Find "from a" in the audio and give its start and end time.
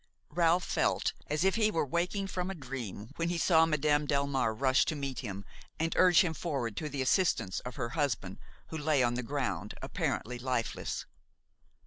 2.25-2.55